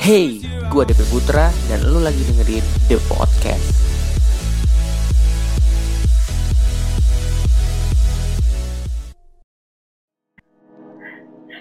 [0.00, 0.40] Hey,
[0.72, 3.68] gue DP Putra dan lu lagi dengerin The Podcast.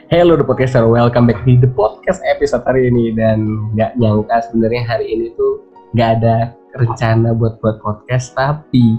[0.08, 3.44] Hello The Podcaster, welcome back di The Podcast episode hari ini Dan
[3.76, 8.96] nggak nyangka sebenarnya hari ini tuh nggak ada rencana buat buat podcast Tapi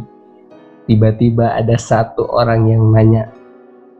[0.84, 3.32] tiba-tiba ada satu orang yang nanya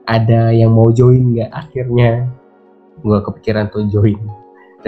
[0.04, 1.56] Ada yang mau join nggak?
[1.56, 2.28] Akhirnya
[3.00, 4.37] gue kepikiran tuh join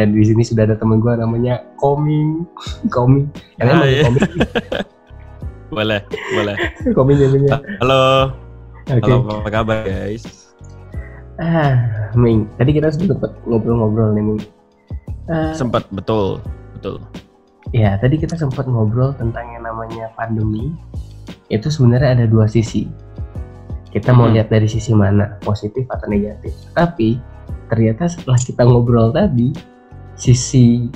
[0.00, 2.48] Dan di sini sudah ada temen gue namanya Koming
[2.88, 3.28] Koming
[3.60, 4.00] Kalian mau Hai.
[4.00, 4.30] Koming?
[5.68, 6.00] boleh
[6.32, 6.56] boleh
[6.96, 8.02] Koming namanya halo
[8.88, 10.24] Oke halo apa kabar guys
[11.36, 11.72] Ah,
[12.12, 14.40] Ming, tadi kita sempat ngobrol-ngobrol nih, Ming.
[15.24, 16.36] Ah, sempat betul
[16.76, 17.00] betul
[17.72, 20.76] Ya, tadi kita sempat ngobrol tentang yang namanya pandemi.
[21.48, 22.92] Itu sebenarnya ada dua sisi.
[23.88, 24.36] Kita mau Hmm.
[24.36, 26.52] lihat dari sisi mana, positif atau negatif.
[26.76, 27.16] Tapi
[27.72, 29.56] ternyata setelah kita ngobrol tadi,
[30.20, 30.92] sisi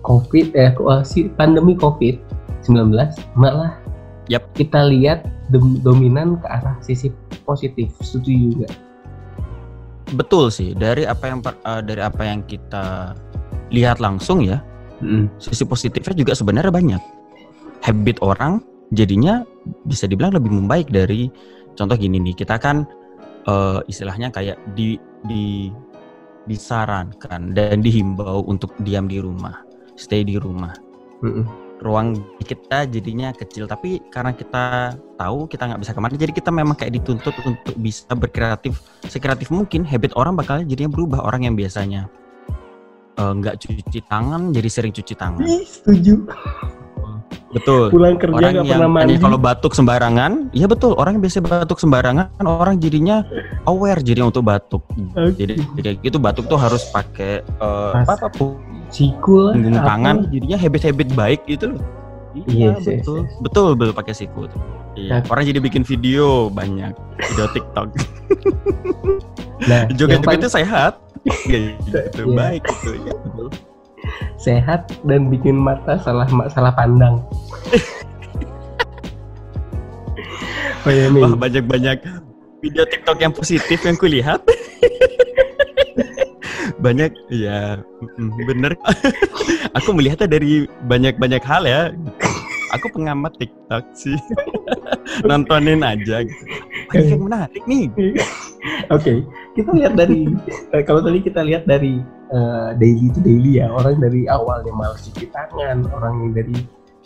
[0.00, 2.94] COVID, eh, kok- si pandemi COVID-19
[3.34, 3.76] malah
[4.30, 4.46] Yap.
[4.54, 7.10] kita lihat dom- dominan ke arah sisi
[7.42, 7.90] positif.
[8.00, 8.70] Setuju juga?
[10.10, 13.14] betul sih dari apa yang eh, dari apa yang kita
[13.70, 14.58] lihat langsung ya
[15.00, 15.32] Mm.
[15.40, 17.02] sisi positifnya juga sebenarnya banyak
[17.80, 18.60] habit orang
[18.92, 19.48] jadinya
[19.88, 21.32] bisa dibilang lebih membaik dari
[21.72, 22.84] contoh gini nih kita kan
[23.48, 25.72] eh, istilahnya kayak di di
[26.50, 29.62] disarankan dan dihimbau untuk diam di rumah
[29.94, 30.74] stay di rumah
[31.22, 31.46] Mm-mm.
[31.78, 36.50] ruang kita jadinya kecil tapi karena kita tahu kita nggak bisa ke mana jadi kita
[36.50, 41.54] memang kayak dituntut untuk bisa berkreatif sekreatif mungkin habit orang bakal jadinya berubah orang yang
[41.54, 42.10] biasanya
[43.16, 46.26] eh, nggak cuci tangan jadi sering cuci tangan Ih, setuju.
[47.50, 49.14] Betul Pulang kerja orang yang pernah mandi.
[49.16, 53.26] kalau batuk sembarangan iya betul orang yang biasa batuk sembarangan orang jadinya
[53.64, 55.34] aware jadi untuk batuk Oke.
[55.36, 58.44] jadi kayak gitu batuk tuh harus pakai Pas- apa apa
[58.90, 61.82] Siku punggung tangan jadinya habit-habit baik gitu loh
[62.46, 63.32] iya Yes, yes, betul yes.
[63.40, 64.60] betul betul pakai siku tuh.
[64.94, 65.26] iya Nah.
[65.28, 67.86] orang jadi bikin video banyak video TikTok
[69.62, 71.02] Nah, joget yang paling itu sehat
[71.44, 72.32] Iya, gitu Iya.
[72.32, 73.48] baik gitu ya betul
[74.40, 77.20] sehat dan bikin mata salah salah pandang.
[80.88, 81.36] oh iya, wah Ming.
[81.36, 82.00] banyak banyak
[82.64, 84.40] video TikTok yang positif yang kulihat.
[86.80, 87.76] Banyak ya
[88.48, 88.72] bener.
[89.76, 91.92] Aku melihatnya dari banyak banyak hal ya.
[92.72, 94.16] Aku pengamat TikTok sih.
[95.28, 96.44] Nontonin aja gitu.
[96.88, 97.92] Banyak yang menarik nih
[98.92, 99.24] Oke,
[99.56, 100.28] kita lihat dari
[100.76, 101.96] eh, kalau tadi kita lihat dari
[102.30, 106.56] eh, daily to daily ya orang dari awalnya malas cuci tangan, orang yang dari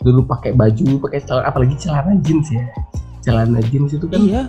[0.03, 2.65] dulu pakai baju, pakai celana, apalagi celana jeans ya.
[3.23, 4.43] Celana jeans itu kan iya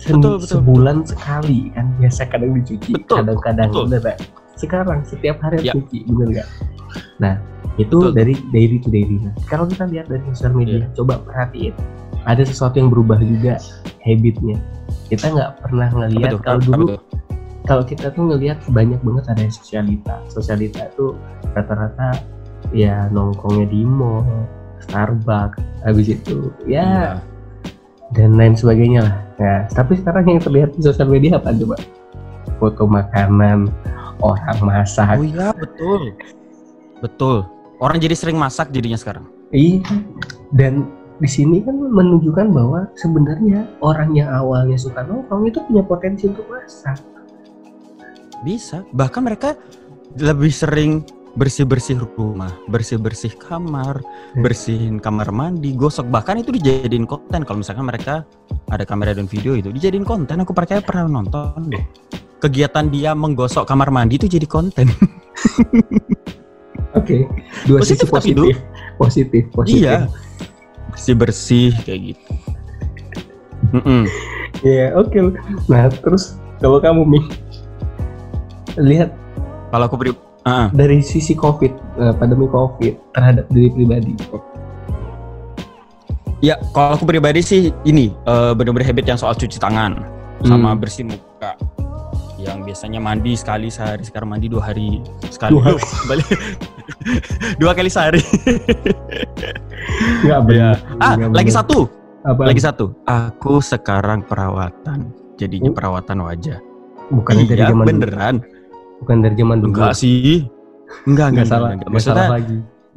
[0.00, 3.84] betul, betul, sebulan sekali kan biasa kadang dicuci, Betul, kadang-kadang betul.
[3.88, 4.16] nggak?
[4.56, 5.72] Sekarang setiap hari Ya.
[5.72, 6.48] cuci, bener nggak?
[7.20, 7.34] Nah
[7.80, 8.12] itu Betul.
[8.12, 9.16] dari daily to daily.
[9.20, 10.88] Nah, kalau kita lihat dari sosial media, Iya.
[10.96, 11.72] coba perhatiin
[12.28, 13.56] ada sesuatu yang berubah juga
[14.04, 14.60] habitnya.
[15.10, 16.86] Kita nggak pernah ngelihat kalau dulu
[17.68, 20.16] kalau kita tuh ngelihat banyak banget ada yang sosialita.
[20.32, 21.18] Sosialita tuh
[21.52, 22.18] rata-rata
[22.70, 24.24] ya nongkrongnya di mall,
[24.86, 27.02] Starbucks, habis itu ya Iya.
[28.16, 29.16] dan lain sebagainya lah.
[29.38, 31.76] Nah, tapi sekarang yang terlihat di sosial media apa coba?
[32.58, 33.70] Foto makanan,
[34.20, 35.16] orang masak.
[35.16, 36.02] Oh iya betul.
[37.00, 37.36] Betul.
[37.80, 39.24] Orang jadi sering masak jadinya sekarang.
[39.54, 39.80] Iya.
[40.52, 46.24] Dan di sini kan menunjukkan bahwa sebenarnya orang yang awalnya suka nongkrong itu punya potensi
[46.32, 46.96] untuk masak.
[48.40, 48.88] Bisa.
[48.96, 49.52] Bahkan mereka
[50.16, 51.04] lebih sering
[51.36, 54.42] bersih-bersih rumah, bersih-bersih kamar, Hmm.
[54.42, 56.08] bersihin kamar mandi, gosok.
[56.08, 57.44] Bahkan itu dijadiin konten.
[57.44, 58.24] Kalau misalkan mereka
[58.72, 60.40] ada kamera dan video itu dijadiin konten.
[60.40, 61.84] Aku percaya pernah nonton deh.
[62.40, 64.88] Kegiatan dia menggosok kamar mandi itu jadi konten.
[66.96, 67.28] Oke,
[67.68, 68.56] dua sisi Positif tapi, positif.
[68.98, 70.00] Positif, positif.
[70.90, 70.96] Iya.
[70.98, 72.30] Bersih-bersih kayak gitu.
[74.60, 75.16] Iya, oke.
[75.70, 77.24] Nah, terus kalau kamu nih
[78.80, 79.10] lihat
[79.70, 80.10] Kalau aku beri
[80.42, 80.66] Ah, ah.
[80.72, 84.16] dari sisi COVID, eh, pandemi COVID terhadap diri pribadi.
[86.40, 90.00] Ya, kalau aku pribadi sih ini eh, bener-bener habit yang soal cuci tangan
[90.42, 90.80] sama Hmm.
[90.80, 91.54] bersih muka.
[92.40, 95.60] Yang biasanya mandi sekali sehari, sekarang mandi dua hari sekali.
[95.60, 95.76] Dua
[97.60, 98.24] dua kali sehari.
[100.10, 100.38] Enggak Ya.
[100.42, 100.76] benar.
[100.98, 101.78] Ah, Nggak lagi satu,
[102.22, 102.42] Apa?
[102.46, 102.84] lagi satu.
[103.04, 104.98] Aku sekarang perawatan.
[105.36, 105.74] Jadinya Oh.
[105.74, 106.58] perawatan wajah.
[107.10, 107.90] bukan dari iya, zaman dulu.
[107.90, 108.34] beneran.
[109.02, 109.70] Bukan dari zaman dulu.
[109.74, 110.46] Enggak sih.
[111.02, 111.88] Enggak, Nggak enggak, salah, enggak.
[111.90, 112.58] nggak salah Maksudnya lagi.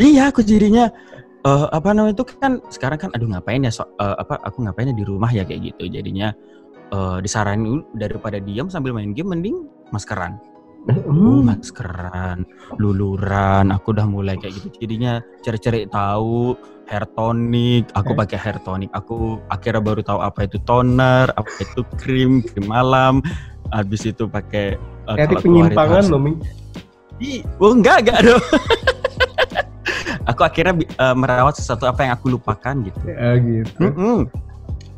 [0.00, 0.88] iya aku jadinya
[1.38, 4.90] eh apa namanya itu kan sekarang kan aduh ngapain ya so, eh, apa aku ngapain
[4.90, 6.32] ya di rumah ya kayak gitu jadinya
[6.88, 10.40] eh disaranin daripada diam sambil main game mending maskeran.
[10.88, 11.44] Hmm.
[11.44, 12.48] Maskeran,
[12.80, 14.68] luluran, aku udah mulai kayak gitu.
[14.80, 16.56] Jadinya cari-cari tahu
[16.88, 18.16] hair tonic, aku Eh.
[18.16, 18.88] pakai hair tonic.
[18.96, 23.20] Aku akhirnya baru tahu apa itu toner, apa itu krim, krim malam.
[23.68, 26.32] Habis itu pakai uh, kalau itu penyimpangan loh, Mi.
[27.20, 28.40] Ih, oh enggak, enggak dong.
[30.30, 33.00] aku akhirnya uh, merawat sesuatu apa yang aku lupakan gitu.
[33.04, 33.80] Ya, gitu.
[33.80, 34.18] Mm-mm.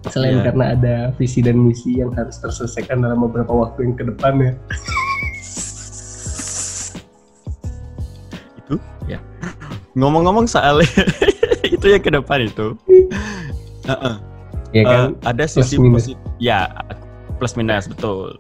[0.09, 0.45] Selain Iya.
[0.49, 4.53] karena ada visi dan misi yang harus terselesaikan dalam beberapa waktu yang ke depan ya.
[9.99, 10.83] ngomong-ngomong soal
[11.75, 12.75] itu ya ke depan itu.
[13.87, 14.15] Heeh.
[14.71, 15.19] Ya kan?
[15.19, 15.95] Eh, ada sisi Plus minus.
[16.07, 16.71] positif ya
[17.39, 18.39] plus minus betul.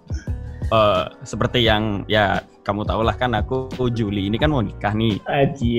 [0.71, 5.19] Eh, seperti yang ya kamu tahu lah kan aku Juli ini kan mau nikah nih.
[5.27, 5.71] Aji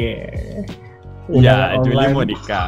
[1.31, 2.67] ya Juli mau nikah.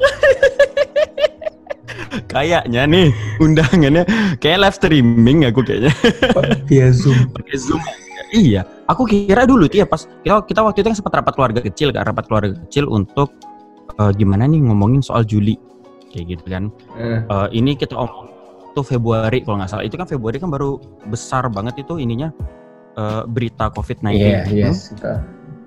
[2.30, 3.10] Kayaknya nih
[3.42, 4.06] undangannya.
[4.38, 5.90] Kayak live streaming aku kayaknya.
[6.70, 7.34] Via Zoom.
[7.34, 7.82] pakai zoom
[8.32, 11.88] iya aku kira dulu ya pas kita kita waktu itu kan sempat rapat keluarga kecil
[11.90, 13.34] kan rapat keluarga kecil untuk
[13.96, 15.58] eh, gimana nih ngomongin soal Juli
[16.10, 16.64] kayak gitu kan.
[16.98, 18.26] Eh, Eh, ini kita omong
[18.70, 19.82] tuh Februari kalau nggak salah.
[19.86, 22.30] Itu kan Februari kan baru besar banget itu ininya
[22.94, 24.54] eh, berita COVID-19 Iya, Hmm?
[24.54, 24.90] yes.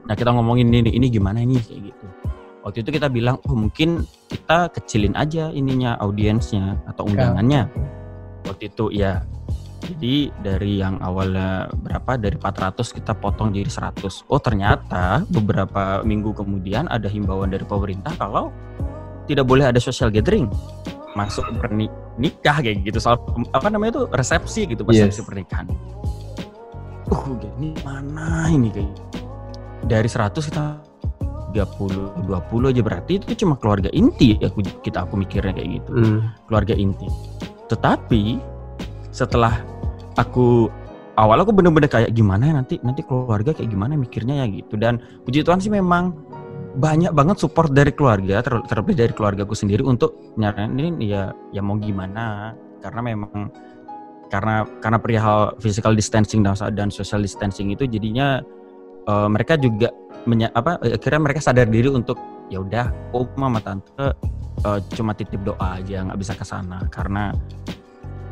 [0.03, 2.05] nah kita ngomongin ini ini gimana ini kayak gitu.
[2.63, 7.67] Waktu itu kita bilang oh mungkin kita kecilin aja ininya audiensnya atau undangannya.
[8.43, 9.23] Waktu itu ya
[9.83, 12.15] jadi dari yang awalnya berapa?
[12.15, 18.15] Dari 400 kita potong jadi 100 oh ternyata beberapa minggu kemudian ada himbauan dari pemerintah
[18.15, 18.47] kalau
[19.27, 20.47] tidak boleh ada social gathering.
[21.13, 22.97] Masuk perni- nikah kayak gitu.
[22.97, 23.19] Soal
[23.53, 24.03] apa namanya itu?
[24.09, 25.13] Resepsi gitu pas Yes.
[25.13, 25.67] resepsi pernikahan.
[27.11, 28.95] Uh ini mana ini kayak?
[29.85, 30.79] Dari 100 kita
[31.53, 32.81] 30 20 aja.
[32.81, 35.89] Berarti itu cuma keluarga inti aku kita aku mikirnya kayak gitu.
[35.93, 36.19] Hmm.
[36.49, 37.05] keluarga inti.
[37.69, 38.41] Tetapi
[39.13, 39.61] setelah
[40.17, 40.69] aku
[41.17, 44.75] awal aku bener-bener kayak gimana ya nanti nanti keluarga kayak gimana mikirnya ya gitu.
[44.77, 46.13] Dan puji Tuhan sih memang
[46.73, 51.77] banyak banget support dari keluarga ter- terlebih dari keluargaku sendiri untuk nyaranin ya ya mau
[51.77, 52.57] gimana.
[52.81, 53.53] Karena memang
[54.33, 58.41] karena karena perihal physical distancing dan, dan social distancing itu jadinya
[59.05, 59.93] eh, mereka juga
[60.25, 62.17] menya, apa akhirnya mereka sadar diri untuk
[62.49, 64.17] ya udah om mama tante
[64.65, 66.81] eh, cuma titip doa aja nggak bisa ke sana.
[66.89, 67.29] Karena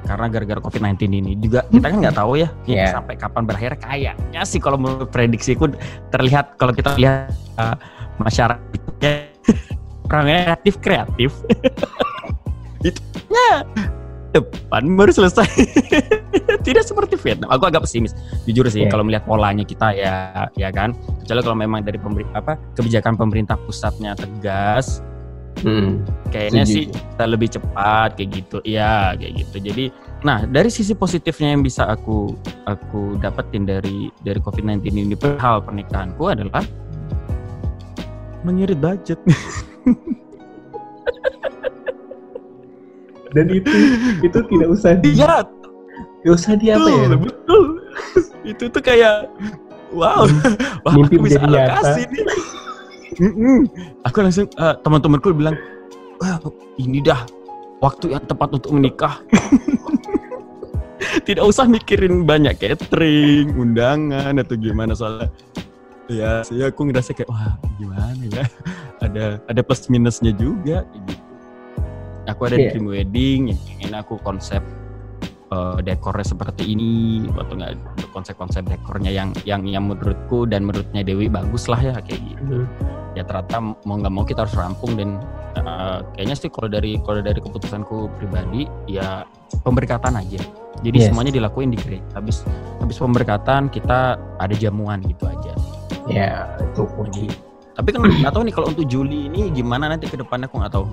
[0.05, 2.97] karena gara-gara COVID-19 ini juga kita kan nggak tahu ya ini Yeah.
[2.97, 5.69] sampai kapan berakhir kayaknya sih kalau menurut prediksiku
[6.09, 7.75] terlihat kalau kita lihat eh,
[8.17, 9.13] masyarakatnya
[10.11, 11.31] orangnya kreatif kreatif.
[12.87, 12.99] Itu
[13.29, 13.63] ya
[14.31, 15.47] depan baru selesai.
[16.67, 17.51] Tidak seperti Vietnam.
[17.51, 18.15] Aku agak pesimis.
[18.47, 18.91] Jujur sih Yeah.
[18.91, 20.97] kalau melihat polanya kita ya ya kan.
[21.23, 25.03] Kecuali kalau memang dari pemerintah apa kebijakan pemerintah pusatnya tegas
[25.61, 26.01] Hmm.
[26.33, 26.73] kayaknya Setuju.
[26.73, 29.85] sih kita lebih cepat kayak gitu iya kayak gitu jadi
[30.25, 32.33] nah dari sisi positifnya yang bisa aku
[32.65, 36.65] aku dapetin dari dari COVID-19 ini hal pernikahanku adalah
[38.41, 39.21] mengirit budget
[43.31, 43.77] Dan itu
[44.19, 45.47] itu tidak usah di, iya
[46.21, 47.15] tidak usah di apa ya?
[47.15, 47.63] betul,
[48.51, 49.31] itu tuh kayak
[49.95, 50.27] wow
[50.83, 51.79] wah aku bisa nyata.
[51.79, 52.03] alokasi
[53.21, 53.59] nih Mm-mm.
[54.01, 55.53] aku langsung eh, teman-temanku bilang
[56.17, 56.41] wah
[56.75, 57.21] ini dah
[57.77, 59.21] waktu yang tepat untuk menikah
[61.27, 65.29] tidak usah mikirin banyak catering undangan atau gimana soalnya
[66.09, 68.45] ya saya aku ngerasa kayak wah gimana ya
[68.99, 71.13] ada ada plus minusnya juga gitu
[72.25, 72.69] aku ada Iya.
[72.73, 74.61] dream wedding yang ingin aku konsep
[75.51, 76.91] eh, dekornya seperti ini
[77.35, 77.75] atau enggak
[78.11, 82.63] konsep-konsep dekornya yang yang yang menurutku dan menurutnya Dewi bagus lah ya kayak gitu.
[82.63, 82.67] Hmm.
[83.11, 85.19] ya ternyata mau nggak mau kita harus rampung dan
[85.59, 89.27] eh, kayaknya sih kalau dari kalau dari keputusanku pribadi ya
[89.67, 90.39] pemberkatan aja.
[90.81, 91.11] Jadi Yes.
[91.11, 92.07] semuanya dilakuin di gereja.
[92.15, 92.47] Habis
[92.79, 95.53] habis pemberkatan kita ada jamuan gitu aja.
[96.09, 97.27] Ya, itu Jadi,
[97.75, 100.73] tapi kan nggak tahu nih kalau untuk Juli ini gimana nanti ke depannya aku nggak
[100.73, 100.85] tahu.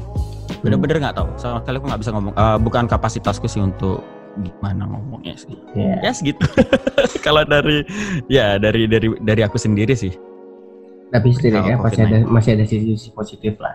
[0.60, 1.28] Bener-bener nggak tahu.
[1.38, 4.02] Sama sekali aku nggak bisa ngomong Eh, bukan kapasitasku sih untuk
[4.40, 5.99] gimana ngomongnya sih Ya.
[6.00, 6.45] ya segitu
[7.26, 7.83] kalau dari
[8.26, 10.14] ya dari dari dari aku sendiri sih
[11.09, 12.35] Tapi setidaknya Kalau masih ada COVID-19.
[12.37, 13.75] masih ada sisi positif lah.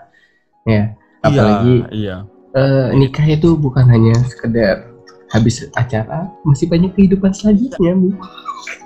[0.64, 0.94] Ya.
[1.20, 2.16] Apalagi iya
[2.54, 4.86] eh, nikah itu bukan hanya sekedar
[5.34, 7.98] habis acara, masih banyak kehidupan selanjutnya.
[7.98, 8.14] Mi.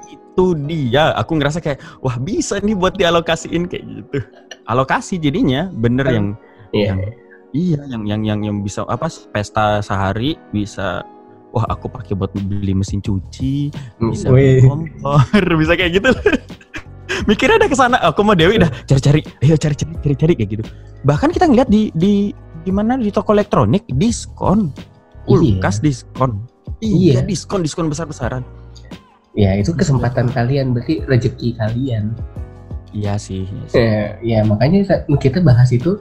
[0.08, 4.20] itu dia aku ngerasa kayak wah bisa nih buat dialokasiin kayak gitu
[4.64, 6.28] alokasi jadinya bener yang
[6.72, 6.88] Iya.
[6.88, 7.00] yang
[7.52, 11.02] iya yang yang yang yang bisa apa pesta sehari bisa
[11.52, 13.72] wah aku pakai buat beli mesin cuci
[14.12, 14.60] bisa Weh.
[14.60, 16.10] beli kompor bisa kayak gitu
[17.26, 20.64] mikirnya ada ke sana aku mau Dewi dah cari-cari ayo cari-cari cari-cari kayak gitu
[21.02, 24.70] bahkan kita ngeliat di di di mana di toko elektronik diskon
[25.28, 25.60] Iya.
[25.60, 26.40] kulkas diskon
[26.80, 27.20] Iya.
[27.20, 28.44] iya diskon diskon besar-besaran
[29.36, 32.16] ya itu kesempatan kalian berarti rezeki kalian
[32.96, 33.44] Iya sih.
[33.44, 33.76] iya sih.
[33.78, 34.88] ya, ya makanya
[35.20, 36.00] kita bahas itu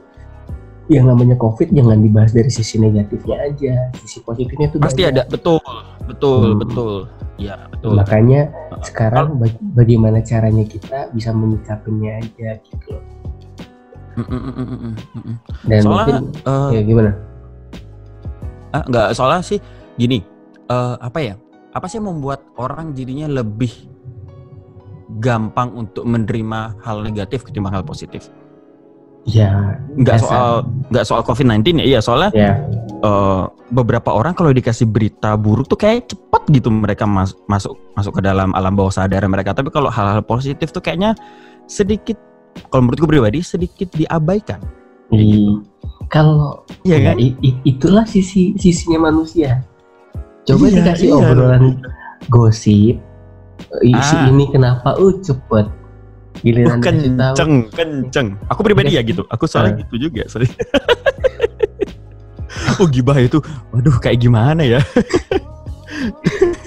[0.87, 5.13] yang namanya covid jangan dibahas dari sisi negatifnya aja sisi positifnya tuh Pasti banyak.
[5.19, 5.59] ada, betul,
[6.07, 6.59] betul, Hmm.
[6.63, 6.95] betul.
[7.37, 8.01] Ya betul.
[8.01, 12.97] makanya Uh, sekarang baga- bagaimana caranya kita bisa menyikapinya aja gitu.
[14.17, 15.37] Mm, mm, mm, mm,
[15.69, 17.11] dan Soalnya, mungkin eh, ya gimana
[18.73, 19.59] ah, nggak soalnya sih
[19.95, 20.25] gini,
[20.67, 21.35] eh, apa ya?
[21.77, 23.69] Apa sih yang membuat orang jadinya lebih
[25.21, 28.33] gampang untuk menerima hal negatif ketimbang hal positif?
[29.27, 32.53] Ya Nggak soal nggak soal COVID-19 ya, iya soalnya ya
[33.03, 38.19] eh, beberapa orang kalau dikasih berita buruk tuh kayak cepet gitu mereka mas- masuk masuk
[38.19, 39.51] ke dalam alam bawah sadar mereka.
[39.51, 41.19] Tapi kalau hal-hal positif tuh kayaknya
[41.67, 42.15] sedikit
[42.71, 44.63] kalau menurutku pribadi sedikit diabaikan.
[45.11, 45.59] i-
[46.07, 47.17] kalau Iya ya, kan?
[47.63, 49.63] itulah sisi sisinya manusia
[50.47, 51.15] coba Iya, dikasih iya.
[51.19, 51.65] obrolan
[52.27, 52.97] gosip
[53.83, 54.31] isi Ah.
[54.31, 55.67] ini kenapa uh cepet
[56.41, 58.37] giliran kenceng, kenceng.
[58.49, 59.25] Aku pribadi ya gitu.
[59.29, 59.79] Aku soalnya Ah.
[59.85, 60.23] gitu juga.
[60.29, 60.49] Sorry.
[62.81, 63.41] oh gibah itu,
[63.71, 64.81] waduh kayak gimana ya?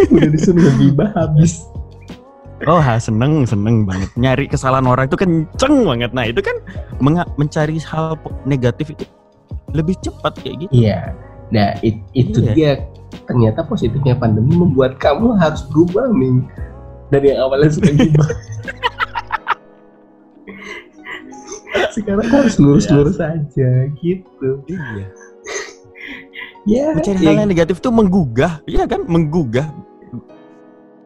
[0.10, 1.66] udah disuruh gibah habis
[2.68, 4.12] Oh ha, seneng, seneng banget.
[4.20, 6.12] Nyari kesalahan orang itu kenceng banget.
[6.12, 6.60] Nah itu kan
[7.40, 9.08] mencari hal negatif itu
[9.70, 10.72] lebih cepat kayak gitu.
[10.74, 11.14] iya
[11.50, 12.54] nah it- itu Iya.
[12.54, 12.72] dia
[13.26, 16.46] ternyata positifnya pandemi membuat kamu harus berubah nih
[17.10, 18.26] dari yang awalnya suka gibah
[21.92, 25.06] sekarang harus lurus-lurus aja gitu Iya.
[26.68, 29.06] ya Mencari ya, hal yang negatif itu menggugah, iya kan?
[29.06, 29.68] Menggugah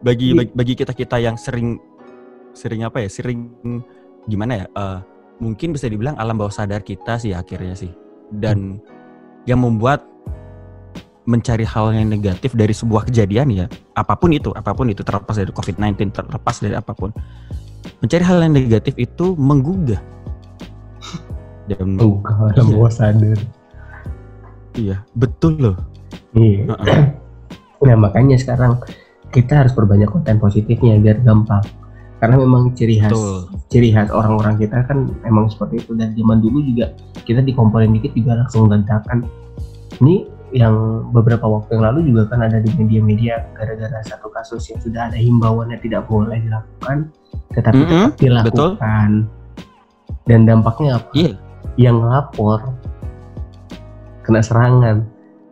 [0.03, 0.37] bagi Iya.
[0.43, 1.79] bagi, bagi kita kita yang sering
[2.53, 3.09] sering apa ya?
[3.09, 3.49] Sering
[4.27, 4.65] gimana ya?
[4.69, 4.99] eh,
[5.39, 7.91] mungkin bisa dibilang alam bawah sadar kita sih akhirnya sih.
[8.31, 8.79] Dan
[9.43, 10.03] yang membuat
[11.23, 15.39] mencari hal yang negatif dari sebuah kejadian ya, apa pun itu, apa pun itu terlepas
[15.39, 17.15] dari COVID-19, terlepas dari apa pun.
[18.03, 20.03] Mencari hal yang negatif itu menggugah.
[21.77, 22.73] Dan enggak alam Iya.
[22.75, 23.39] bawah sadar
[24.73, 25.77] iya, betul loh.
[26.33, 26.65] iya.
[27.83, 28.79] Nah makanya sekarang
[29.27, 31.59] kita harus perbanyak konten positifnya biar gampang.
[32.23, 33.51] Karena memang ciri khas Betul.
[33.67, 36.95] ciri khas orang-orang kita kan emang seperti itu dan zaman dulu juga
[37.27, 39.27] kita dikomporin dikit juga langsung ledakan.
[39.99, 40.23] Ini
[40.55, 40.71] yang
[41.11, 45.19] beberapa waktu yang lalu juga kan ada di media-media gara-gara satu kasus yang sudah ada
[45.19, 47.11] himbauannya tidak boleh dilakukan,
[47.51, 49.09] tetapi Mm-mm, tetap dilakukan.
[50.23, 51.11] Dan dampaknya apa?
[51.11, 51.35] Iya.
[51.75, 52.59] Yang lapor
[54.23, 54.97] kena serangan.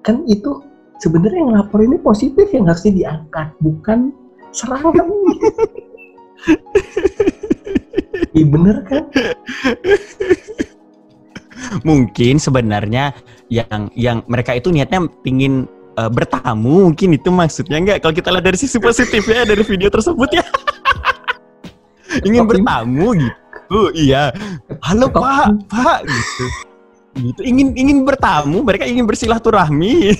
[0.02, 0.64] Kan itu
[1.02, 4.16] sebenarnya yang lapor ini positif yang harusnya diangkat, bukan
[4.54, 5.08] serangan.
[8.32, 9.04] Iya bener kan?
[11.88, 13.16] mungkin sebenarnya
[13.48, 18.46] yang yang mereka itu niatnya pingin eh, bertamu mungkin itu maksudnya enggak kalau kita lihat
[18.46, 20.44] dari sisi positifnya dari video tersebut ya
[22.28, 23.41] ingin bertamu gitu
[23.96, 24.36] iya
[24.84, 26.46] halo pak pak gitu
[27.12, 30.12] gitu ingin ingin bertamu mereka ingin bersilaturahmi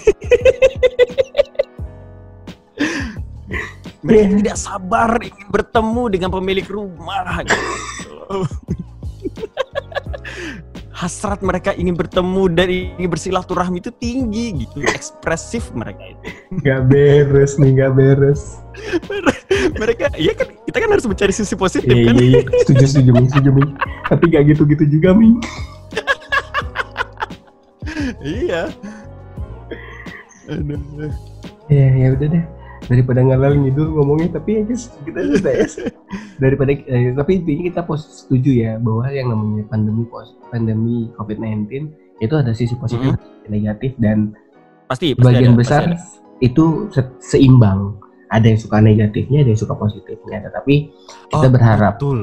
[4.02, 4.34] mereka Iya.
[4.42, 8.42] tidak sabar ingin bertemu dengan pemilik rumah gitu.
[11.02, 16.22] hasrat mereka ingin bertemu dan ingin bersilaturahmi itu tinggi gitu ekspresif mereka itu
[16.62, 18.62] Gak beres nih, gak beres.
[19.82, 22.42] mereka iya kan kita kan harus mencari sisi positif Iya, kan iya, iya.
[22.62, 23.28] Setuju, setuju, Ming.
[23.34, 23.70] Setuju, Ming.
[24.14, 25.36] Tapi gak gitu-gitu juga, Ming.
[28.22, 28.70] iya
[30.54, 30.78] Aduh.
[31.72, 32.46] Ya, ya udah deh.
[32.90, 35.68] Daripada ngalal ngidul ngomongnya, tapi ya guys, kita sudah ya.
[36.42, 41.70] Daripada, eh, tapi intinya kita pos setuju ya bahwa yang namanya pandemi pos pandemi COVID-19
[42.22, 44.34] itu ada sisi positif, sisi negatif dan
[44.90, 45.98] pasti pasti sebagian ada, pasti besar ada.
[46.42, 47.98] itu se- seimbang.
[48.32, 50.38] Ada yang suka negatifnya, ada yang suka positifnya.
[50.48, 50.76] Tetapi
[51.36, 52.20] kita Oh, berharap betul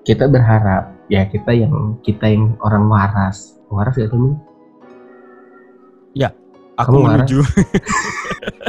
[0.00, 4.32] kita berharap ya kita yang kita yang orang waras waras ya tuh
[6.80, 7.38] aku Kamu menuju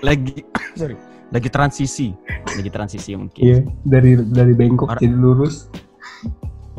[0.00, 0.44] lagi
[0.80, 0.96] sorry
[1.30, 2.10] lagi transisi
[2.44, 5.70] lagi transisi mungkin iya dari dari bengkok War- jadi lurus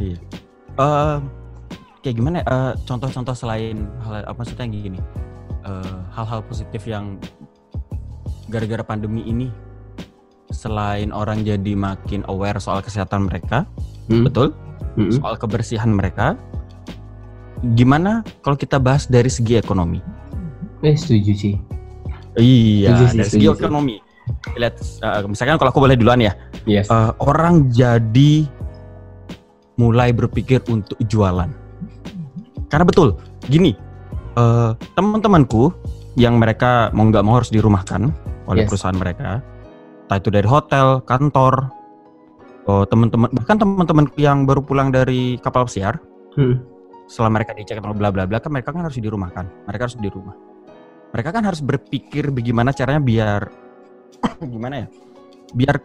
[0.01, 0.18] Iya.
[0.82, 1.18] Eh,
[2.01, 2.42] kayak gimana?
[2.42, 4.98] Eh, contoh-contoh selain hal apa maksudnya gini?
[5.62, 7.22] eh, hal-hal positif yang
[8.50, 9.54] gara-gara pandemi ini,
[10.50, 13.70] selain orang jadi makin aware soal kesehatan mereka,
[14.10, 14.58] Hmm, betul?
[14.98, 15.22] hmm.
[15.22, 16.34] Soal kebersihan mereka.
[17.78, 20.01] Gimana kalau kita bahas dari segi ekonomi?
[20.82, 21.56] eh setuju sih
[22.40, 23.96] Iya, Setuju dari segi ekonomi.
[24.56, 26.32] Lihat, eh, misalkan kalau aku boleh duluan ya,
[26.64, 28.48] yes eh, orang jadi
[29.76, 31.50] mulai berpikir untuk jualan.
[32.72, 33.20] Karena betul,
[33.52, 33.76] gini,
[34.38, 35.76] eh, teman-temanku
[36.16, 38.12] yang mereka mau nggak mau harus dirumahkan,
[38.48, 38.70] oleh Yes.
[38.72, 39.44] perusahaan mereka.
[40.08, 41.72] Entah itu dari hotel, kantor,
[42.68, 46.00] oh, teman-teman bahkan teman-teman yang baru pulang dari kapal pesiar
[46.36, 46.64] Hmm.
[47.08, 49.68] setelah mereka dicek bla bla bla kan mereka kan harus dirumahkan.
[49.68, 50.36] Mereka harus di rumah.
[51.12, 53.41] Mereka kan harus berpikir bagaimana caranya biar
[54.53, 54.88] gimana ya?
[55.51, 55.75] Biar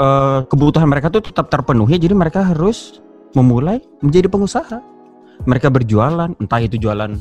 [0.00, 3.00] eh, kebutuhan mereka tuh tetap terpenuhi jadi mereka harus
[3.36, 4.80] memulai menjadi pengusaha.
[5.40, 7.12] Mereka berjualan, entah itu jualan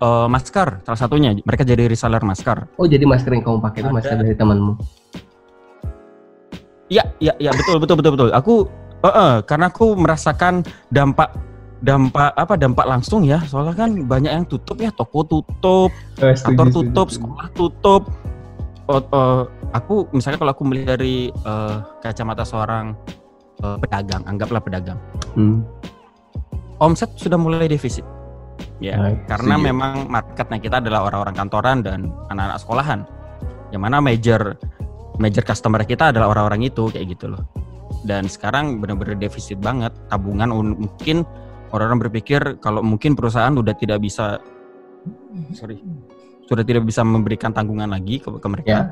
[0.00, 1.36] eh, masker salah satunya.
[1.36, 2.64] Mereka jadi reseller masker.
[2.80, 4.72] Oh jadi masker yang kamu pakai itu masker dari temanmu?
[6.86, 8.30] Iya, iya, iya betul betul betul betul.
[8.32, 8.54] Aku
[9.04, 11.28] eh, eh, karena aku merasakan dampak
[11.84, 13.40] dampak apa dampak langsung ya.
[13.44, 18.02] Soalnya kan banyak yang tutup ya, toko tutup, kantor tutup, sekolah tutup.
[18.86, 19.42] Oh, eh,
[19.74, 22.94] aku misalnya kalau aku melihat dari eh, kacamata seorang
[23.60, 24.98] eh, pedagang, anggaplah pedagang,
[25.34, 25.66] Hmm.
[26.78, 28.04] omset sudah mulai defisit.
[28.76, 29.68] Ya, Baik, karena setuju.
[29.72, 33.00] memang marketnya kita adalah orang-orang kantoran dan anak-anak sekolahan.
[33.72, 34.40] Yang mana major
[35.16, 37.42] major customer kita adalah orang-orang itu kayak gitu loh.
[38.04, 41.24] Dan sekarang benar-benar defisit banget tabungan un- mungkin
[41.70, 44.38] orang-orang berpikir kalau mungkin perusahaan udah tidak bisa
[45.52, 45.78] sorry
[46.46, 48.70] sudah tidak bisa memberikan tanggungan lagi ke, ke mereka.
[48.70, 48.82] Ya.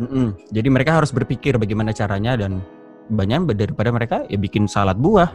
[0.00, 0.32] Mm-mm.
[0.48, 2.64] Jadi mereka harus berpikir bagaimana caranya dan
[3.12, 5.28] banyak daripada mereka ya bikin salad buah,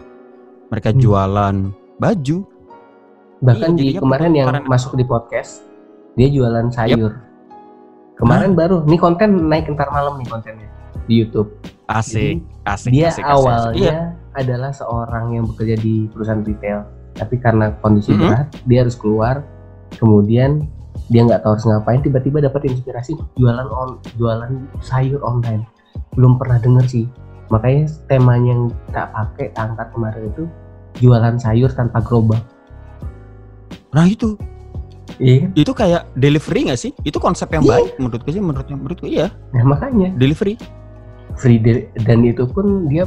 [0.74, 1.00] mereka Hmm.
[1.00, 1.56] jualan
[2.02, 2.38] baju.
[3.38, 5.62] Bahkan Iya, di kemarin yang pertukaran- masuk di podcast
[6.18, 7.14] dia jualan sayur.
[8.18, 10.66] Kemarin baru nih konten naik entar malam nih kontennya
[11.06, 11.54] di YouTube.
[11.86, 13.38] Asik, asik, Dia asik, asik, asik.
[13.38, 13.94] awalnya Iya,
[14.38, 16.86] adalah seorang yang bekerja di perusahaan retail,
[17.18, 18.20] tapi karena kondisi Mhm.
[18.22, 19.42] berat dia harus keluar.
[19.98, 20.70] Kemudian
[21.10, 25.66] dia nggak tahu harus ngapain, tiba-tiba dapat inspirasi jualan on jualan sayur online.
[26.14, 27.06] Belum pernah denger sih.
[27.50, 30.44] Makanya temanya yang tak pakai tak angkat kemarin itu
[31.00, 32.44] jualan sayur tanpa gerobak.
[33.96, 34.38] Nah itu,
[35.18, 36.94] Iya itu kayak delivery nggak sih?
[37.02, 37.72] Itu konsep yang Iya.
[37.74, 40.60] baik menurutku sih, menurut menurutku iya, Nah makanya delivery.
[41.38, 43.06] free de- dan itu pun dia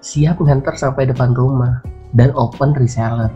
[0.00, 1.82] siap nganter sampai depan rumah
[2.12, 3.30] dan open reseller.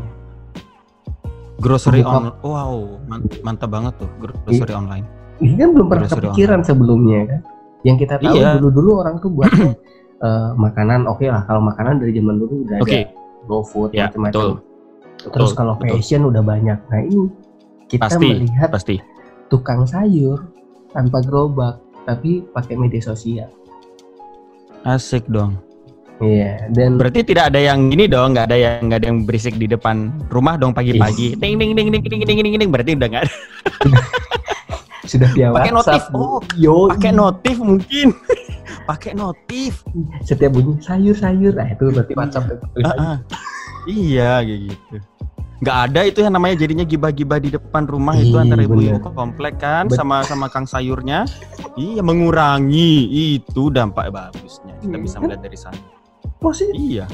[1.58, 2.74] Grocery Buka- on, wow,
[3.06, 5.06] man- mantap banget tuh grocery online.
[5.38, 7.40] Ini kan belum pernah Grocery kepikiran sebelumnya kan.
[7.82, 8.50] Yang kita tahu Iya.
[8.58, 9.50] dulu-dulu orang tuh buat
[10.26, 13.10] eh, makanan oke lah kalau makanan dari zaman dulu udah Oke, ada
[13.44, 14.42] GoFood ya betul, macam-macam.
[15.22, 15.90] Terus betul, kalau betul.
[15.92, 16.78] fashion udah banyak.
[16.78, 17.26] Nah ini
[17.86, 18.26] kita Pasti.
[18.28, 18.96] melihat pasti.
[19.46, 20.48] tukang sayur
[20.90, 23.50] tanpa gerobak tapi pakai media sosial.
[24.82, 25.58] Asik dong.
[26.18, 29.56] Iya dan Berarti tidak ada yang ini dong, nggak ada yang nggak ada yang berisik
[29.56, 31.34] di depan rumah dong pagi-pagi.
[31.34, 32.70] Ding ding ding ding ding ding ding ding.
[32.70, 33.34] Berarti udah nggak ada.
[35.02, 36.02] sudah via Pakai notif.
[36.12, 38.14] Oh, Yo, Pakai notif mungkin.
[38.88, 39.82] Pakai notif.
[40.22, 41.54] setiap bunyi sayur-sayur.
[41.54, 42.54] Nah itu berarti WhatsApp.
[42.82, 43.16] Ah, ah.
[43.84, 44.96] Iya kayak gitu.
[45.62, 49.58] Nggak ada itu yang namanya jadinya gibah-gibah di depan rumah itu Ih, antara ibu-ibu komplek
[49.58, 51.26] kan Bet- sama sama kang sayurnya.
[51.74, 53.06] Iya mengurangi
[53.38, 54.74] itu dampak bagusnya.
[54.78, 55.22] Kita Iya, bisa kan?
[55.24, 55.78] melihat dari sana.
[56.42, 56.74] Positif.
[56.76, 57.06] Iya,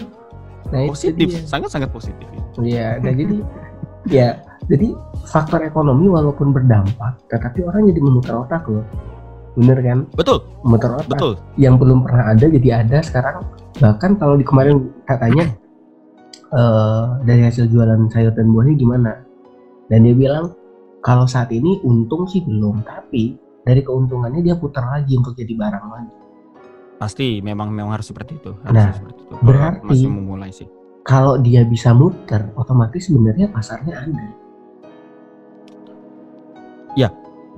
[0.68, 1.40] Nah, positif, dia.
[1.48, 2.28] sangat-sangat positif.
[2.60, 3.36] Iya, dan jadi
[4.04, 4.28] ya,
[4.68, 4.92] jadi
[5.24, 8.84] faktor ekonomi walaupun berdampak, tetapi orang jadi memutar otak loh.
[9.56, 10.04] Bener kan?
[10.12, 11.08] Betul, Memutar otak.
[11.16, 11.32] betul.
[11.56, 13.48] Yang belum pernah ada jadi ada sekarang.
[13.80, 15.48] Bahkan kalau di kemarin katanya
[16.52, 19.12] eh, dari hasil jualan sayur dan buahnya gimana?
[19.88, 20.52] Dan dia bilang
[21.00, 25.86] kalau saat ini untung sih belum, tapi dari keuntungannya dia putar lagi untuk jadi barang
[25.88, 26.12] lagi.
[26.98, 28.52] Pasti memang memang harus seperti itu.
[28.61, 29.34] Harus Nah, seperti itu.
[29.40, 30.66] Berarti- masih memulai sih.
[31.02, 34.26] Kalau dia bisa muter, otomatis sebenarnya pasarnya ada.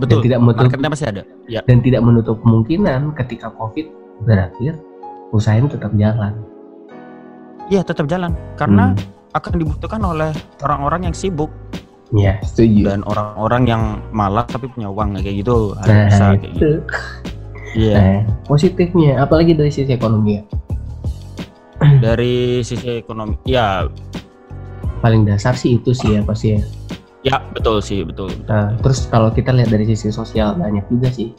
[0.00, 0.24] Betul.
[0.24, 1.22] tidak menutup- Marketnya pasti ada.
[1.44, 3.86] Ya, dan tidak menutup kemungkinan ketika COVID
[4.24, 4.80] berakhir
[5.30, 6.32] usahanya tetap jalan.
[7.68, 8.98] iya tetap jalan karena Hmm.
[9.30, 11.46] akan dibutuhkan oleh orang-orang yang sibuk
[12.10, 12.82] ya setuju.
[12.82, 16.70] dan orang-orang yang malas tapi punya uang kayak gitu ada nah bisa kayak gitu.
[17.74, 17.94] Iya.
[17.94, 20.42] Nah, positifnya apalagi dari sisi ekonomi ya.
[22.04, 23.88] Dari sisi ekonomi, ya,
[25.00, 26.60] Paling dasar sih itu sih ya pasti ya.
[27.24, 28.28] ya betul sih, betul.
[28.28, 28.44] betul.
[28.52, 31.32] Nah, terus kalau kita lihat dari sisi sosial banyak juga sih.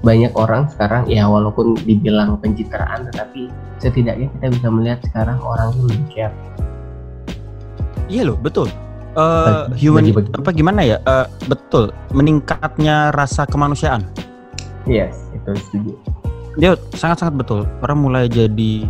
[0.00, 5.82] Banyak orang sekarang ya walaupun dibilang pencitraan tetapi setidaknya kita bisa melihat sekarang orang itu
[5.92, 6.36] lebih care.
[8.08, 8.72] Iya loh, betul.
[9.12, 10.28] Bagi- human bagi-bagi.
[10.40, 10.96] apa gimana ya?
[11.04, 14.04] Eh, betul, meningkatnya rasa kemanusiaan.
[14.86, 15.92] Yes, setuju.
[16.56, 17.62] Dia sangat-sangat betul.
[17.80, 18.88] Orang mulai jadi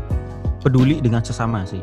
[0.62, 1.82] peduli dengan sesama sih.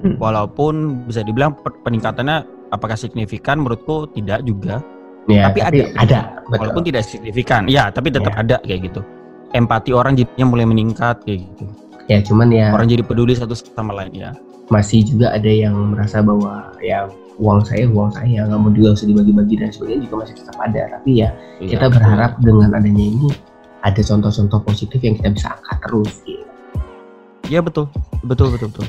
[0.00, 0.16] Hmm.
[0.16, 4.80] Walaupun bisa dibilang peningkatannya apakah signifikan menurutku tidak juga.
[5.24, 5.84] Ya, Tapi ada.
[5.96, 6.60] ada, betul.
[6.60, 7.64] Walaupun tidak signifikan.
[7.64, 8.40] Ya, tapi tetap Ya.
[8.40, 9.00] ada kayak gitu.
[9.50, 11.64] Empati orang jadinya mulai meningkat kayak gitu.
[12.04, 14.30] Ya cuman ya Orang jadi peduli satu sama lain ya.
[14.64, 17.04] masih juga ada yang merasa bahwa ya
[17.36, 20.82] uang saya uang saya nggak mau juga usah dibagi-bagi dan sebagainya juga masih tetap ada.
[20.90, 21.28] Tapi ya
[21.60, 21.96] Iya, kita betul.
[22.00, 23.28] berharap dengan adanya ini
[23.84, 26.44] ada contoh-contoh positif yang kita bisa angkat terus gitu.
[27.44, 27.92] Iya betul,
[28.24, 28.86] betul betul betul.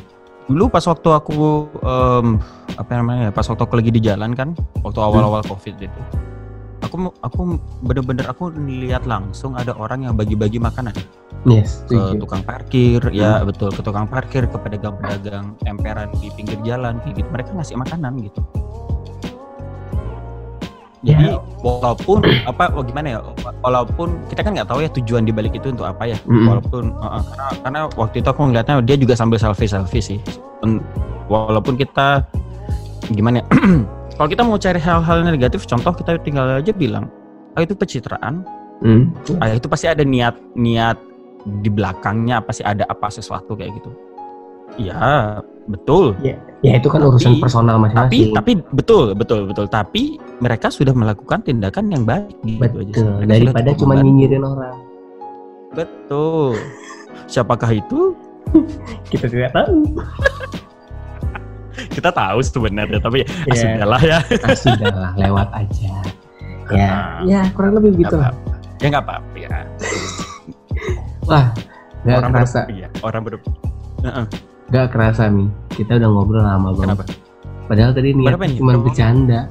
[0.47, 2.39] Dulu pas waktu aku em,
[2.79, 3.27] apa namanya?
[3.27, 6.01] ya, Pas waktu aku lagi di jalan kan, waktu awal-awal covid itu,
[6.79, 10.95] aku aku bener-bener aku lihat langsung ada orang yang bagi-bagi makanan
[11.45, 12.21] Yes, ke setuju.
[12.23, 17.29] tukang parkir, ya betul ke tukang parkir, ke pedagang-pedagang emperan di pinggir jalan kayak gitu.
[17.35, 18.41] Mereka ngasih makanan gitu.
[21.05, 23.19] Jadi walaupun apa oh, gimana ya?
[23.61, 26.17] Walaupun kita kan nggak tahu ya tujuan dibalik itu untuk apa ya.
[26.25, 26.49] Mm-mm.
[26.49, 30.19] Walaupun uh, karena karena waktu itu aku ngeliatnya dia juga sambil selfie selfie sih.
[31.29, 32.25] Walaupun kita
[33.13, 33.45] gimana ya?
[34.17, 37.11] Kalau kita mau cari hal-hal negatif, contoh kita tinggal aja bilang,
[37.59, 38.47] ah itu pencitraan,
[38.83, 39.11] Hmm.
[39.39, 40.99] ah itu pasti ada niat niat
[41.63, 43.91] di belakangnya pasti ada apa sesuatu kayak gitu.
[44.75, 46.13] Ya betul.
[46.19, 46.35] Ya
[46.75, 48.33] itu kan Tapi- urusan personal Tapi masing-masing.
[48.33, 49.65] tapi betul betul betul.
[49.65, 50.03] Tapi
[50.37, 52.89] mereka sudah melakukan tindakan yang baik gitu aja.
[52.91, 53.11] Betul.
[53.19, 54.77] Mereka Daripada cuma nyinyirin orang.
[55.71, 56.57] Betul.
[57.31, 58.17] Siapakah itu?
[59.11, 59.77] Kita tidak tahu.
[61.91, 63.51] Kita tahu sebenarnya, tapi Iya.
[63.51, 64.19] ah, sudahlah ya.
[64.41, 65.91] Ah, sudahlah, lewat aja.
[66.71, 68.15] Ya, ya kurang lebih gitu.
[68.15, 68.53] Nggak apa-apa.
[68.81, 69.49] Ya nggak apa-apa ya.
[71.25, 71.45] Wah,
[72.03, 73.33] nggak orang kerasa, ber- orang ber
[74.01, 74.25] Heeh.
[74.67, 75.45] Nggak kerasa nih.
[75.69, 76.97] Kita udah ngobrol lama banget.
[76.97, 77.03] Kenapa?
[77.65, 78.57] Padahal tadi niatnya nih?
[78.57, 79.41] cuma bercanda.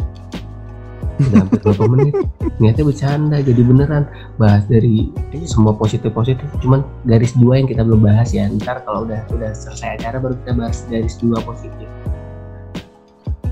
[1.15, 2.15] Udah hampir berapa menit?
[2.59, 4.03] Niatnya bercanda, jadi beneran
[4.35, 5.47] bahas dari Iya.
[5.47, 6.43] semua positif positif.
[6.59, 8.47] Cuman garis dua yang kita belum bahas ya.
[8.49, 11.87] Ntar kalau udah udah selesai acara baru kita bahas garis dua positif.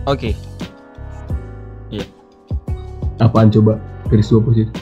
[0.05, 0.35] Oke.
[3.19, 4.75] Apaan coba garis dua positif?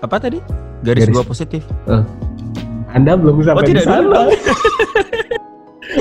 [0.00, 0.42] Apa tadi?
[0.82, 1.62] Garis, Garis- dua positif.
[2.90, 4.20] Anda belum sampai Oh, di tidak sana.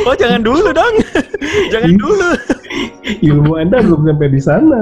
[0.06, 0.96] oh, jangan dulu dong.
[1.74, 2.30] jangan dulu.
[3.24, 4.82] Ilmu Anda belum sampai di sana.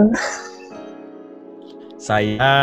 [1.97, 2.53] Saya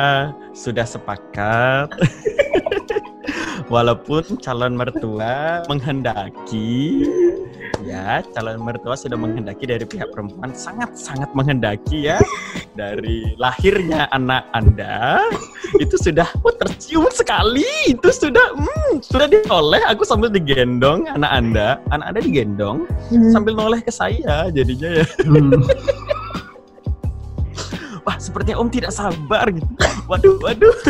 [0.54, 1.90] sudah sepakat.
[3.72, 7.08] Walaupun calon mertua menghendaki,
[7.82, 12.22] ya calon mertua sudah menghendaki dari pihak perempuan sangat-sangat menghendaki ya
[12.78, 15.26] dari lahirnya anak anda.
[15.82, 17.66] Itu sudah oh, tercium sekali.
[17.90, 19.82] Itu sudah hmm, sudah dioleh.
[19.90, 21.68] Aku sambil digendong anak anda.
[21.90, 22.86] Anak anda digendong
[23.34, 25.06] sambil noleh ke saya jadinya ya.
[25.26, 25.58] Hmm.
[28.04, 29.66] wah sepertinya om tidak sabar gitu.
[30.06, 30.76] Waduh waduh.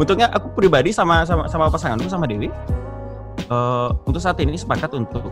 [0.00, 2.50] Untungnya aku pribadi sama sama sama pasanganku sama Dewi
[3.46, 5.28] eh, untuk saat ini sepakat untuk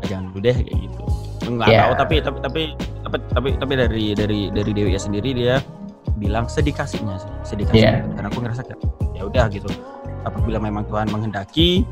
[0.00, 1.02] "Ah, jangan dulu deh kayak gitu
[1.46, 1.80] nggak Ya.
[1.82, 2.62] tahu tapi tapi tapi
[3.02, 5.60] tapi tapi tapi dari dari dari Dewi sendiri dia
[6.14, 8.06] bilang sedikasinya sih sedikasinya Ya.
[8.10, 8.80] karena aku ngerasa kayak
[9.12, 9.68] ya udah gitu
[10.22, 11.84] apabila memang Tuhan menghendaki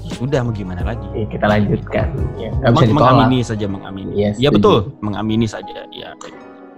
[0.00, 2.06] ya sudah mau gimana lagi Ya, kita lanjutkan.
[2.36, 2.94] Ya, Meng- ditolak.
[2.94, 4.50] mengamini saja mengamini ya setuju.
[4.52, 6.10] betul mengamini saja ya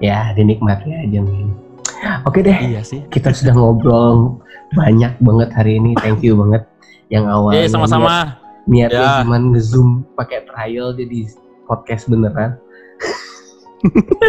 [0.00, 1.20] Ya, dinikmati aja.
[2.24, 4.41] Oke deh, iya sih kita sudah ngobrol
[4.72, 5.92] banyak banget hari ini.
[5.96, 6.64] Thank you banget.
[7.08, 8.08] Yang awalnya Eh sama-sama.
[8.08, 8.32] niat-
[8.64, 9.20] niatnya Ya.
[9.20, 11.18] cuma nge-zoom pakai trial jadi
[11.64, 12.56] podcast beneran.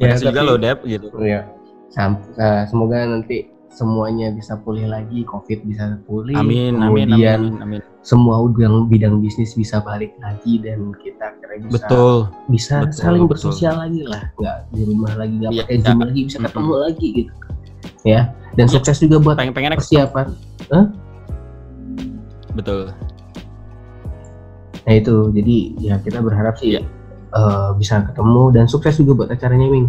[0.00, 1.12] Ya, Makasih juga loh Dep gitu.
[1.20, 1.44] Ya.
[1.90, 6.34] Sam- eh, semoga nanti semuanya bisa pulih lagi, Covid bisa pulih.
[6.34, 7.80] Amin amin kemudian amin amin.
[8.00, 12.14] semua bidang bidang bisnis bisa balik lagi dan kita kira bisa Betul.
[12.48, 13.32] bisa betul, saling betul.
[13.36, 16.82] bersosial lagi lah nggak di rumah lagi nggak Iya, pakai zoom lagi bisa ketemu Mm-mm.
[16.82, 17.32] lagi gitu
[18.02, 18.20] ya
[18.60, 20.36] dan sukses juga buat Pengen pengen persiapan
[22.52, 22.92] betul.
[24.84, 26.82] nah itu jadi ya kita berharap sih Iya.
[27.32, 29.88] eh, bisa ketemu dan sukses juga buat acaranya Ming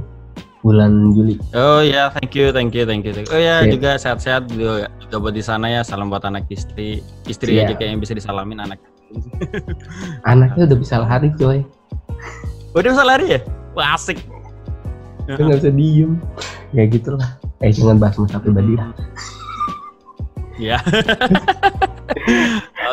[0.62, 3.12] bulan Juli Oh ya, thank you, thank you, thank you.
[3.12, 3.34] thank you.
[3.34, 3.82] Oh ya, Sip.
[3.82, 5.82] juga sehat-sehat juga, juga buat di sana ya.
[5.82, 7.02] Salam buat anak istri.
[7.26, 7.66] Istri Iya.
[7.66, 8.78] aja kayak yang bisa disalamin anak.
[10.32, 11.66] anaknya udah bisa lari coy
[12.78, 13.40] Udah bisa lari ya?
[13.74, 14.22] Wah, asik.
[15.26, 16.12] Nggak bisa diem
[16.78, 18.90] ya gitulah eh jangan bahas masalah pribadi lah
[20.60, 20.78] Ya.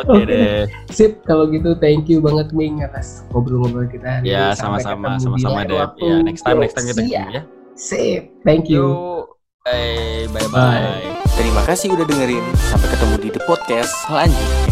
[0.01, 0.25] Oke Oke.
[0.25, 0.65] deh.
[0.89, 5.77] sip kalau gitu thank you banget Ming atas ngobrol-ngobrol kita hari Ya, sama-sama, sama-sama deh.
[5.99, 7.41] Ya, next time, next time kita ketemu ya.
[7.75, 9.21] sip thank you
[9.61, 10.49] bye, Bye.
[10.49, 10.97] bye.
[11.37, 12.43] Terima kasih udah dengerin.
[12.67, 14.68] Sampai ketemu di The Podcast selanjutnya.